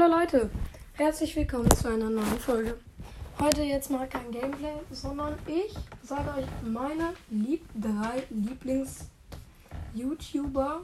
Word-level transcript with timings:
Hallo 0.00 0.16
Leute, 0.18 0.48
herzlich 0.94 1.36
willkommen 1.36 1.70
zu 1.72 1.88
einer 1.88 2.08
neuen 2.08 2.38
Folge. 2.38 2.78
Heute 3.38 3.60
jetzt 3.60 3.90
mal 3.90 4.08
kein 4.08 4.30
Gameplay, 4.30 4.72
sondern 4.90 5.38
ich 5.46 5.74
sage 6.02 6.38
euch 6.38 6.46
meine 6.62 7.12
lieb 7.28 7.66
drei 7.74 8.22
Lieblings-YouTuber. 8.30 10.80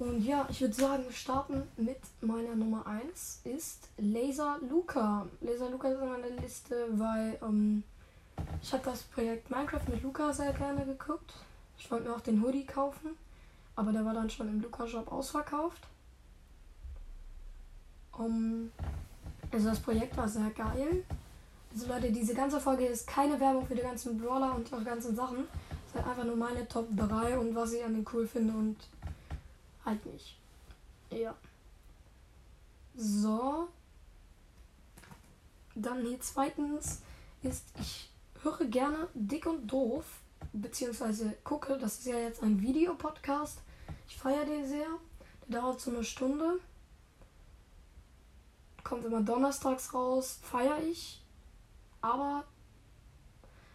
Und 0.00 0.24
ja, 0.24 0.48
ich 0.50 0.60
würde 0.62 0.74
sagen, 0.74 1.04
starten 1.12 1.62
mit 1.76 2.00
meiner 2.22 2.56
Nummer 2.56 2.84
1 2.88 3.42
ist 3.44 3.88
Laser 3.98 4.58
Luca. 4.68 5.28
Laser 5.40 5.70
Luca 5.70 5.88
ist 5.88 6.02
in 6.02 6.08
meiner 6.08 6.30
Liste, 6.42 6.88
weil 6.90 7.38
ähm, 7.40 7.84
ich 8.62 8.72
habe 8.72 8.82
das 8.84 9.04
Projekt 9.04 9.48
Minecraft 9.48 9.86
mit 9.88 10.02
Luca 10.02 10.32
sehr 10.32 10.52
gerne 10.54 10.84
geguckt. 10.84 11.34
Ich 11.78 11.88
wollte 11.88 12.08
mir 12.08 12.16
auch 12.16 12.20
den 12.20 12.42
Hoodie 12.42 12.66
kaufen, 12.66 13.16
aber 13.76 13.92
der 13.92 14.04
war 14.04 14.14
dann 14.14 14.28
schon 14.28 14.48
im 14.48 14.60
Luca-Shop 14.60 15.12
ausverkauft. 15.12 15.86
Um, 18.18 18.70
also 19.50 19.68
das 19.68 19.80
Projekt 19.80 20.16
war 20.16 20.28
sehr 20.28 20.50
geil. 20.50 21.04
Also 21.72 21.88
Leute, 21.88 22.10
diese 22.10 22.34
ganze 22.34 22.60
Folge 22.60 22.86
ist 22.86 23.06
keine 23.06 23.38
Werbung 23.38 23.66
für 23.66 23.74
die 23.74 23.82
ganzen 23.82 24.18
Brawler 24.18 24.54
und 24.54 24.70
die 24.70 24.84
ganzen 24.84 25.14
Sachen. 25.14 25.44
Es 25.84 25.90
ist 25.90 25.94
halt 25.96 26.06
einfach 26.06 26.24
nur 26.24 26.36
meine 26.36 26.66
Top 26.66 26.88
3 26.96 27.38
und 27.38 27.54
was 27.54 27.72
ich 27.72 27.84
an 27.84 27.94
den 27.94 28.06
cool 28.12 28.26
finde 28.26 28.54
und 28.54 28.76
halt 29.84 30.04
nicht. 30.06 30.38
Ja. 31.10 31.34
So. 32.96 33.68
Dann 35.74 36.00
hier 36.02 36.18
zweitens 36.20 37.02
ist, 37.42 37.66
ich 37.78 38.10
höre 38.42 38.64
gerne 38.64 39.08
Dick 39.12 39.44
und 39.44 39.66
Doof, 39.66 40.04
beziehungsweise 40.54 41.36
gucke, 41.44 41.76
das 41.76 41.98
ist 41.98 42.06
ja 42.06 42.18
jetzt 42.18 42.42
ein 42.42 42.62
Videopodcast. 42.62 43.58
Ich 44.08 44.16
feiere 44.16 44.46
den 44.46 44.66
sehr. 44.66 44.86
Der 45.48 45.60
dauert 45.60 45.80
so 45.80 45.90
eine 45.90 46.02
Stunde 46.02 46.58
kommt 48.86 49.04
immer 49.04 49.20
donnerstags 49.20 49.92
raus, 49.92 50.38
feiere 50.42 50.80
ich. 50.82 51.20
Aber, 52.00 52.44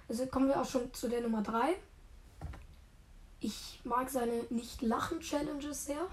also 0.07 0.25
kommen 0.27 0.47
wir 0.47 0.61
auch 0.61 0.65
schon 0.65 0.93
zu 0.93 1.09
der 1.09 1.21
Nummer 1.21 1.41
3. 1.41 1.75
Ich 3.41 3.81
mag 3.83 4.09
seine 4.09 4.45
Nicht-Lachen-Challenges 4.49 5.85
sehr. 5.85 6.07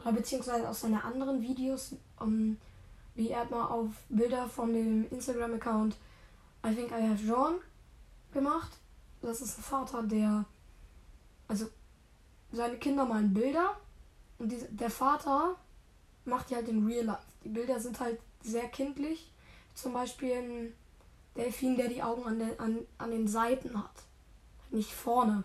Oder 0.00 0.12
beziehungsweise 0.12 0.68
auch 0.68 0.74
seine 0.74 1.02
anderen 1.04 1.40
Videos, 1.40 1.96
um, 2.20 2.28
ähm, 2.28 2.60
wie 3.14 3.30
er 3.30 3.46
mal 3.46 3.66
auf 3.68 3.90
Bilder 4.10 4.48
von 4.48 4.74
dem 4.74 5.08
Instagram-Account 5.10 5.96
I 6.66 6.74
think 6.74 6.90
I 6.90 7.08
have 7.08 7.24
John 7.24 7.60
gemacht. 8.32 8.72
Das 9.22 9.40
ist 9.40 9.58
ein 9.58 9.62
Vater, 9.62 10.02
der, 10.02 10.44
also 11.48 11.66
seine 12.52 12.76
Kinder 12.76 13.06
malen 13.06 13.32
Bilder 13.32 13.76
und 14.38 14.50
die, 14.52 14.58
der 14.70 14.90
Vater 14.90 15.56
macht 16.24 16.50
die 16.50 16.56
halt 16.56 16.68
in 16.68 16.86
Real 16.86 17.04
Life. 17.04 17.22
Die 17.44 17.48
Bilder 17.48 17.80
sind 17.80 18.00
halt 18.00 18.18
sehr 18.42 18.68
kindlich. 18.68 19.30
Zum 19.74 19.92
Beispiel 19.92 20.32
ein 20.32 20.74
Delfin, 21.36 21.76
der 21.76 21.88
die 21.88 22.02
Augen 22.02 22.24
an, 22.24 22.38
der, 22.38 22.60
an, 22.60 22.78
an 22.98 23.10
den 23.10 23.26
Seiten 23.26 23.76
hat. 23.76 24.02
Nicht 24.70 24.92
vorne. 24.92 25.44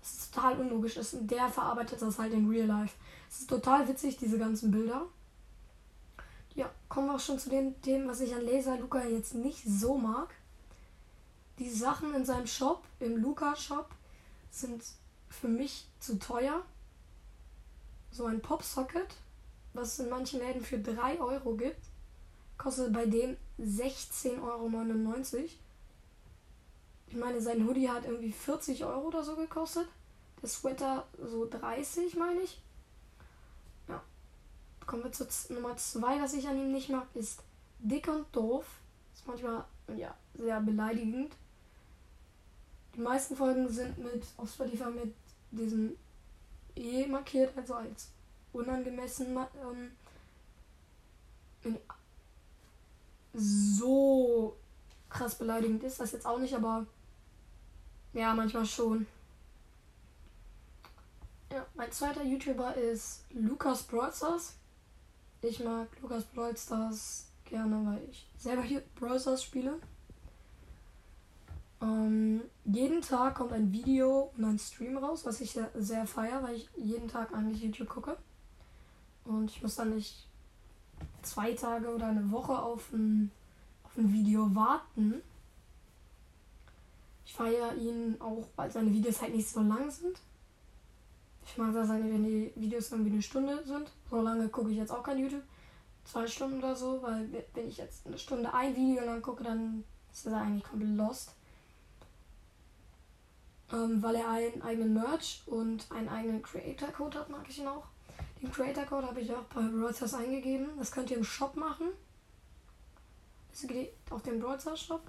Das 0.00 0.12
ist 0.12 0.34
total 0.34 0.60
unlogisch. 0.60 0.94
Das, 0.94 1.16
der 1.20 1.48
verarbeitet 1.48 2.02
das 2.02 2.18
halt 2.18 2.32
in 2.32 2.48
Real 2.48 2.66
Life. 2.66 2.94
Es 3.30 3.40
ist 3.40 3.50
total 3.50 3.86
witzig, 3.88 4.16
diese 4.16 4.38
ganzen 4.38 4.70
Bilder. 4.70 5.06
Ja, 6.54 6.70
kommen 6.88 7.08
wir 7.08 7.14
auch 7.14 7.20
schon 7.20 7.38
zu 7.38 7.50
den 7.50 7.80
Themen, 7.82 8.08
was 8.08 8.20
ich 8.20 8.34
an 8.34 8.44
Laser 8.44 8.78
Luca 8.78 9.04
jetzt 9.04 9.34
nicht 9.34 9.62
so 9.64 9.96
mag. 9.96 10.34
Die 11.58 11.70
Sachen 11.70 12.14
in 12.14 12.24
seinem 12.24 12.46
Shop, 12.46 12.84
im 13.00 13.16
Luca-Shop, 13.16 13.90
sind 14.50 14.82
für 15.28 15.48
mich 15.48 15.86
zu 16.00 16.18
teuer. 16.18 16.64
So 18.10 18.26
ein 18.26 18.40
Popsocket 18.40 19.14
was 19.72 19.94
es 19.94 19.98
in 20.00 20.10
manchen 20.10 20.40
Läden 20.40 20.62
für 20.62 20.78
3 20.78 21.20
Euro 21.20 21.54
gibt, 21.54 21.80
kostet 22.56 22.92
bei 22.92 23.06
dem 23.06 23.36
16,99 23.60 24.42
Euro. 24.42 24.70
Ich 27.06 27.16
meine, 27.16 27.40
sein 27.40 27.66
Hoodie 27.66 27.88
hat 27.88 28.04
irgendwie 28.04 28.32
40 28.32 28.84
Euro 28.84 29.08
oder 29.08 29.24
so 29.24 29.36
gekostet. 29.36 29.88
Der 30.42 30.48
Sweater 30.48 31.06
so 31.24 31.48
30, 31.48 32.16
meine 32.16 32.42
ich. 32.42 32.60
Ja. 33.88 34.02
Kommen 34.86 35.04
wir 35.04 35.12
zu 35.12 35.26
Nummer 35.52 35.76
2, 35.76 36.20
was 36.20 36.34
ich 36.34 36.46
an 36.48 36.58
ihm 36.58 36.72
nicht 36.72 36.90
mag, 36.90 37.06
ist 37.14 37.42
dick 37.78 38.08
und 38.08 38.26
doof. 38.34 38.66
Ist 39.14 39.26
manchmal, 39.26 39.64
ja, 39.96 40.14
sehr 40.34 40.60
beleidigend. 40.60 41.34
Die 42.94 43.00
meisten 43.00 43.36
Folgen 43.36 43.68
sind 43.68 43.96
mit 43.98 44.24
auf 44.36 44.52
Spotify 44.52 44.90
mit 44.90 45.14
diesem 45.50 45.96
E 46.76 47.06
markiert, 47.06 47.56
also 47.56 47.74
als 47.74 48.10
unangemessen 48.52 49.36
ähm, 51.62 51.78
so 53.34 54.56
krass 55.08 55.36
beleidigend 55.36 55.82
ist 55.82 56.00
das 56.00 56.12
jetzt 56.12 56.26
auch 56.26 56.38
nicht, 56.38 56.54
aber 56.54 56.86
ja, 58.12 58.34
manchmal 58.34 58.66
schon. 58.66 59.06
Ja, 61.52 61.66
mein 61.74 61.90
zweiter 61.92 62.22
YouTuber 62.22 62.74
ist 62.74 63.24
Lukas 63.30 63.82
Brawlstars. 63.84 64.54
Ich 65.40 65.60
mag 65.60 65.88
Lukas 66.02 66.24
Brawlstars 66.24 67.28
gerne, 67.44 67.86
weil 67.86 68.08
ich 68.10 68.28
selber 68.36 68.62
hier 68.62 68.82
Brawlstars 68.96 69.42
spiele. 69.42 69.78
Ähm, 71.80 72.42
jeden 72.64 73.02
Tag 73.02 73.36
kommt 73.36 73.52
ein 73.52 73.72
Video 73.72 74.32
und 74.36 74.44
ein 74.44 74.58
Stream 74.58 74.98
raus, 74.98 75.24
was 75.24 75.40
ich 75.40 75.52
sehr, 75.52 75.70
sehr 75.74 76.06
feiere, 76.06 76.42
weil 76.42 76.56
ich 76.56 76.68
jeden 76.76 77.08
Tag 77.08 77.32
eigentlich 77.32 77.62
YouTube 77.62 77.88
gucke. 77.88 78.16
Und 79.28 79.50
ich 79.50 79.62
muss 79.62 79.76
dann 79.76 79.94
nicht 79.94 80.26
zwei 81.20 81.52
Tage 81.52 81.94
oder 81.94 82.06
eine 82.06 82.30
Woche 82.30 82.58
auf 82.58 82.90
ein, 82.94 83.30
auf 83.84 83.94
ein 83.98 84.10
Video 84.10 84.54
warten. 84.54 85.20
Ich 87.26 87.34
feiere 87.34 87.74
ihn 87.74 88.16
auch, 88.20 88.48
weil 88.56 88.70
seine 88.70 88.90
Videos 88.90 89.20
halt 89.20 89.34
nicht 89.34 89.46
so 89.46 89.60
lang 89.60 89.90
sind. 89.90 90.18
Ich 91.44 91.58
mag 91.58 91.74
das, 91.74 91.90
wenn 91.90 92.24
die 92.24 92.50
Videos 92.56 92.90
irgendwie 92.90 93.12
eine 93.12 93.22
Stunde 93.22 93.62
sind. 93.66 93.92
So 94.08 94.22
lange 94.22 94.48
gucke 94.48 94.70
ich 94.70 94.78
jetzt 94.78 94.92
auch 94.92 95.02
kein 95.02 95.18
YouTube. 95.18 95.44
Zwei 96.04 96.26
Stunden 96.26 96.58
oder 96.58 96.74
so, 96.74 97.02
weil 97.02 97.28
wenn 97.52 97.68
ich 97.68 97.76
jetzt 97.76 98.06
eine 98.06 98.18
Stunde 98.18 98.54
ein 98.54 98.74
Video 98.74 99.04
lang 99.04 99.20
gucke, 99.20 99.44
dann 99.44 99.84
ist 100.10 100.24
das 100.24 100.32
eigentlich 100.32 100.64
komplett 100.64 100.96
lost. 100.96 101.34
Ähm, 103.74 104.02
weil 104.02 104.14
er 104.14 104.30
einen 104.30 104.62
eigenen 104.62 104.94
Merch 104.94 105.42
und 105.44 105.86
einen 105.92 106.08
eigenen 106.08 106.42
Creator-Code 106.42 107.18
hat, 107.18 107.28
mag 107.28 107.46
ich 107.46 107.58
ihn 107.58 107.66
auch. 107.66 107.84
Den 108.40 108.52
Creator 108.52 108.84
Code 108.84 109.06
habe 109.08 109.20
ich 109.20 109.32
auch 109.32 109.44
bei 109.44 109.62
Brawlstars 109.62 110.14
eingegeben. 110.14 110.68
Das 110.78 110.92
könnt 110.92 111.10
ihr 111.10 111.16
im 111.16 111.24
Shop 111.24 111.56
machen. 111.56 111.88
Also 113.50 113.66
geht 113.66 113.92
auf 114.10 114.22
den 114.22 114.38
Brawlstars 114.40 114.80
Shop. 114.80 115.02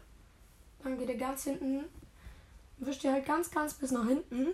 Dann 0.83 0.97
geht 0.97 1.09
ihr 1.09 1.17
ganz 1.17 1.43
hinten. 1.43 1.85
Wischt 2.77 3.03
ihr 3.03 3.13
halt 3.13 3.25
ganz, 3.25 3.51
ganz 3.51 3.73
bis 3.75 3.91
nach 3.91 4.07
hinten. 4.07 4.47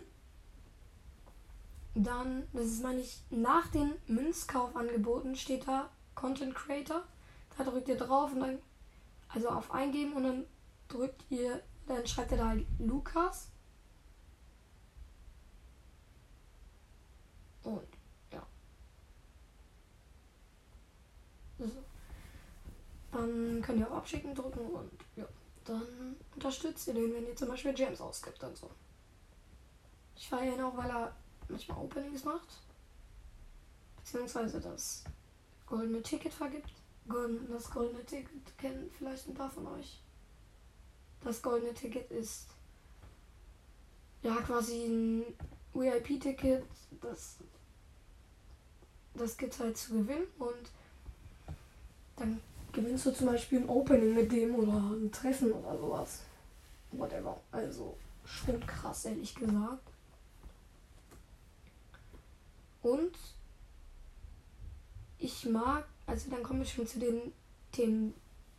Dann, 1.93 2.47
das 2.51 2.65
ist 2.65 2.83
meine 2.83 2.99
ich, 2.99 3.21
nach 3.29 3.67
den 3.67 3.93
Münzkaufangeboten 4.07 5.35
steht 5.35 5.67
da 5.67 5.89
Content 6.13 6.53
Creator. 6.53 7.03
Da 7.57 7.63
drückt 7.63 7.87
ihr 7.87 7.95
drauf 7.95 8.33
und 8.33 8.41
dann, 8.41 8.59
also 9.29 9.47
auf 9.49 9.71
Eingeben 9.71 10.13
und 10.13 10.23
dann 10.23 10.45
drückt 10.89 11.23
ihr, 11.29 11.61
dann 11.87 12.05
schreibt 12.05 12.31
ihr 12.31 12.37
da 12.37 12.49
halt 12.49 12.65
Lukas. 12.79 13.47
Und 17.63 17.94
Dann 23.11 23.61
könnt 23.61 23.79
ihr 23.79 23.87
auf 23.87 23.97
Abschicken 23.97 24.35
drücken 24.35 24.59
und 24.59 24.91
ja, 25.15 25.25
dann 25.63 26.15
unterstützt 26.33 26.87
ihr 26.87 26.93
den, 26.93 27.13
wenn 27.13 27.27
ihr 27.27 27.35
zum 27.35 27.47
Beispiel 27.47 27.73
Gems 27.73 28.01
ausgibt 28.01 28.43
und 28.43 28.57
so. 28.57 28.69
Ich 30.15 30.27
feiere 30.27 30.55
ihn 30.55 30.61
auch, 30.61 30.75
weil 30.75 30.89
er 30.89 31.15
manchmal 31.47 31.77
Openings 31.77 32.23
macht. 32.23 32.61
Beziehungsweise 33.97 34.59
das 34.59 35.03
goldene 35.65 36.01
Ticket 36.01 36.33
vergibt. 36.33 36.71
Das 37.49 37.69
goldene 37.69 38.05
Ticket 38.05 38.57
kennen 38.57 38.89
vielleicht 38.97 39.27
ein 39.27 39.33
paar 39.33 39.51
von 39.51 39.67
euch. 39.67 40.01
Das 41.23 41.41
goldene 41.41 41.73
Ticket 41.73 42.09
ist 42.11 42.47
ja 44.23 44.35
quasi 44.41 44.85
ein 44.85 45.23
VIP-Ticket, 45.73 46.63
das 47.01 47.37
das 49.15 49.37
gibt 49.37 49.57
halt 49.59 49.77
zu 49.77 49.93
gewinnen 49.93 50.27
und 50.39 50.71
dann 52.17 52.41
gewinnst 52.71 53.05
du 53.05 53.11
zum 53.11 53.27
Beispiel 53.27 53.61
ein 53.61 53.69
Opening 53.69 54.13
mit 54.13 54.31
dem 54.31 54.55
oder 54.55 54.73
ein 54.73 55.11
Treffen 55.11 55.51
oder 55.51 55.77
sowas. 55.77 56.21
Whatever. 56.91 57.39
Also 57.51 57.97
schon 58.25 58.65
krass, 58.65 59.05
ehrlich 59.05 59.35
gesagt. 59.35 59.91
Und 62.81 63.17
ich 65.17 65.45
mag, 65.45 65.85
also 66.05 66.29
dann 66.29 66.43
komme 66.43 66.63
ich 66.63 66.73
schon 66.73 66.87
zu 66.87 66.99
den 66.99 67.33
Themen, 67.71 68.13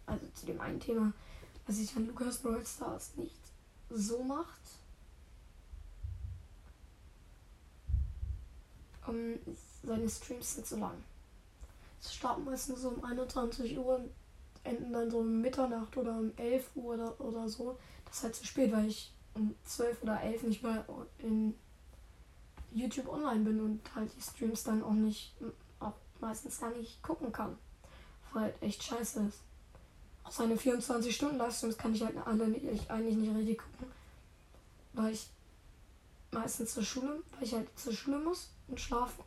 also 0.06 0.26
zu 0.34 0.46
dem 0.46 0.60
einen 0.60 0.80
Thema, 0.80 1.12
was 1.66 1.78
ich 1.78 1.94
an 1.96 2.06
Lukas 2.06 2.38
Brawl 2.38 2.64
Stars 2.64 3.12
nicht 3.16 3.40
so 3.90 4.22
macht. 4.22 4.60
Um, 9.06 9.38
seine 9.84 10.08
Streams 10.08 10.56
sind 10.56 10.66
zu 10.66 10.76
lang. 10.78 10.96
Starten 12.14 12.44
meistens 12.44 12.82
so 12.82 12.90
um 12.90 13.04
21 13.04 13.78
Uhr 13.78 13.96
und 13.96 14.10
enden 14.64 14.92
dann 14.92 15.10
so 15.10 15.18
um 15.18 15.40
Mitternacht 15.40 15.96
oder 15.96 16.18
um 16.18 16.32
11 16.36 16.70
Uhr 16.74 16.94
oder, 16.94 17.20
oder 17.20 17.48
so. 17.48 17.78
Das 18.06 18.18
ist 18.18 18.24
halt 18.24 18.34
zu 18.34 18.46
spät, 18.46 18.72
weil 18.72 18.86
ich 18.86 19.12
um 19.34 19.54
12 19.64 20.02
oder 20.02 20.20
11 20.20 20.42
nicht 20.44 20.62
mehr 20.62 20.84
in 21.18 21.54
YouTube 22.72 23.08
online 23.08 23.44
bin 23.44 23.60
und 23.60 23.94
halt 23.94 24.10
die 24.16 24.20
Streams 24.20 24.64
dann 24.64 24.82
auch 24.82 24.92
nicht, 24.92 25.34
auch 25.80 25.94
meistens 26.20 26.60
gar 26.60 26.70
nicht 26.70 27.02
gucken 27.02 27.32
kann. 27.32 27.56
Was 28.32 28.42
halt 28.42 28.62
echt 28.62 28.82
scheiße 28.82 29.26
ist. 29.28 29.40
Auch 30.24 30.32
seine 30.32 30.56
24 30.56 31.14
Stunden 31.14 31.38
Livestreams 31.38 31.78
kann 31.78 31.94
ich 31.94 32.02
halt 32.02 32.16
alle 32.26 32.48
nicht, 32.48 32.90
eigentlich 32.90 33.16
nicht 33.16 33.34
richtig 33.34 33.58
gucken. 33.58 33.92
Weil 34.92 35.12
ich 35.12 35.28
meistens 36.32 36.74
zur 36.74 36.82
Schule, 36.82 37.22
weil 37.32 37.44
ich 37.44 37.54
halt 37.54 37.68
zur 37.78 37.92
Schule 37.92 38.18
muss 38.18 38.50
und 38.68 38.80
schlafen. 38.80 39.24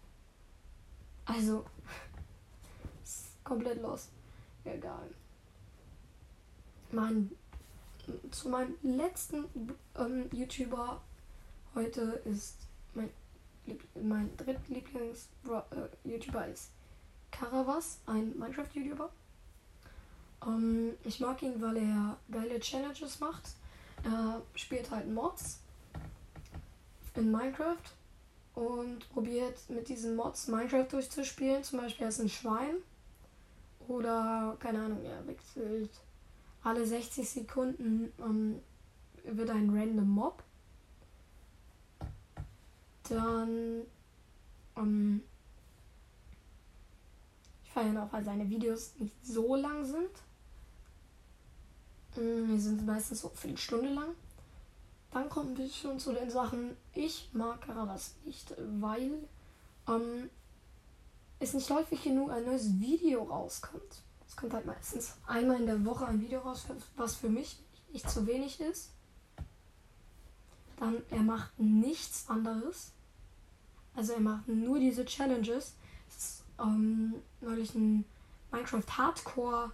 Also, 1.25 1.65
komplett 3.49 3.81
los. 3.81 4.07
Egal. 4.63 5.09
Mein, 6.91 7.31
zu 8.31 8.49
meinem 8.49 8.75
letzten 8.83 9.45
ähm, 9.97 10.29
YouTuber 10.31 11.01
heute 11.75 12.01
ist 12.25 12.55
mein, 12.93 13.09
mein 14.01 14.29
drittlieblings-YouTuber 14.37 16.47
äh, 16.47 16.51
ist 16.51 16.71
Caravas, 17.31 17.99
ein 18.05 18.37
Minecraft-YouTuber. 18.37 19.09
Ähm, 20.45 20.93
ich 21.03 21.19
mag 21.19 21.41
ihn, 21.41 21.59
weil 21.61 21.77
er 21.77 22.17
geile 22.31 22.59
Challenges 22.59 23.19
macht. 23.19 23.43
Er 24.03 24.41
spielt 24.55 24.91
halt 24.91 25.11
Mods 25.11 25.59
in 27.15 27.31
Minecraft 27.31 27.75
und 28.55 29.09
probiert 29.11 29.69
mit 29.69 29.89
diesen 29.89 30.15
Mods 30.15 30.47
Minecraft 30.47 30.87
durchzuspielen. 30.89 31.63
Zum 31.63 31.79
Beispiel 31.79 32.05
er 32.05 32.09
ist 32.09 32.19
ein 32.19 32.29
Schwein. 32.29 32.75
Oder, 33.89 34.55
keine 34.59 34.83
Ahnung, 34.83 35.03
er 35.03 35.25
wechselt 35.25 35.89
alle 36.61 36.85
60 36.85 37.27
Sekunden 37.27 38.13
ähm, 38.19 38.61
wird 39.23 39.49
ein 39.49 39.71
random 39.71 40.07
Mob. 40.07 40.43
Dann 43.09 43.81
ähm, 44.77 45.23
ich 47.63 47.71
feiere 47.71 48.03
auch, 48.03 48.13
weil 48.13 48.23
seine 48.23 48.47
Videos 48.47 48.93
nicht 48.99 49.25
so 49.25 49.55
lang 49.55 49.83
sind. 49.83 50.11
Mm, 52.15 52.51
die 52.51 52.59
sind 52.59 52.85
meistens 52.85 53.21
so 53.21 53.31
eine 53.43 53.57
Stunde 53.57 53.91
lang. 53.91 54.09
Dann 55.09 55.29
kommen 55.29 55.57
wir 55.57 55.67
schon 55.67 55.99
zu 55.99 56.13
den 56.13 56.29
Sachen. 56.29 56.77
Ich 56.93 57.29
mag 57.33 57.61
Caravas 57.61 58.13
nicht, 58.23 58.53
weil 58.79 59.27
ähm, 59.87 60.29
es 61.39 61.53
nicht 61.53 61.69
häufig 61.69 62.03
genug 62.03 62.31
ein 62.31 62.45
neues 62.45 62.79
Video 62.79 63.23
rauskommt. 63.23 64.03
Es 64.27 64.35
kommt 64.35 64.53
halt 64.53 64.65
meistens 64.65 65.15
einmal 65.25 65.59
in 65.59 65.65
der 65.65 65.83
Woche 65.85 66.05
ein 66.05 66.21
Video 66.21 66.41
raus, 66.41 66.65
was 66.97 67.15
für 67.15 67.29
mich 67.29 67.57
nicht 67.91 68.09
zu 68.09 68.27
wenig 68.27 68.59
ist. 68.59 68.91
Dann 70.77 71.01
er 71.09 71.21
macht 71.21 71.57
nichts 71.57 72.29
anderes. 72.29 72.91
Also 73.95 74.13
er 74.13 74.19
macht 74.19 74.47
nur 74.47 74.79
diese 74.79 75.05
Challenges. 75.05 75.75
Es 76.07 76.17
ist 76.17 76.43
ähm, 76.59 77.15
neulich 77.41 77.73
ein 77.73 78.05
Minecraft 78.51 78.97
Hardcore 78.97 79.71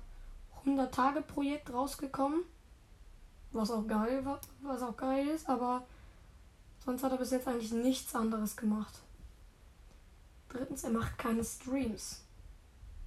100 0.59 0.94
Tage 0.94 1.21
Projekt 1.21 1.71
rausgekommen. 1.71 2.41
Was 3.51 3.71
auch 3.71 3.88
geil 3.88 4.25
war, 4.25 4.39
was 4.61 4.81
auch 4.81 4.97
geil 4.97 5.27
ist, 5.27 5.47
aber 5.47 5.85
sonst 6.83 7.03
hat 7.03 7.11
er 7.11 7.18
bis 7.18 7.31
jetzt 7.31 7.47
eigentlich 7.47 7.71
nichts 7.71 8.13
anderes 8.15 8.57
gemacht. 8.57 9.05
Drittens, 10.56 10.86
er 10.86 10.92
macht 10.92 11.18
keine 11.18 11.44
Streams. 11.44 12.22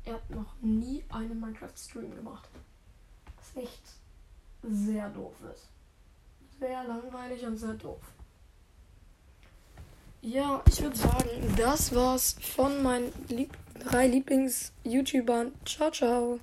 Er 0.05 0.15
hat 0.15 0.31
noch 0.31 0.55
nie 0.61 1.03
einen 1.09 1.41
Minecraft-Stream 1.41 2.15
gemacht. 2.15 2.49
Was 3.37 3.63
echt 3.63 3.83
sehr 4.63 5.09
doof 5.09 5.35
ist. 5.55 5.69
Sehr 6.61 6.85
langweilig 6.85 7.45
und 7.47 7.57
sehr 7.57 7.75
doof. 7.75 8.03
Ja, 10.21 10.63
ich 10.69 10.83
würde 10.83 10.97
sagen, 10.97 11.55
das 11.57 11.95
war's 11.95 12.37
von 12.55 12.83
meinen 12.83 13.13
Lieb 13.29 13.57
drei 13.79 14.09
Lieblings-YouTubern. 14.09 15.53
Ciao, 15.65 15.91
ciao. 15.91 16.41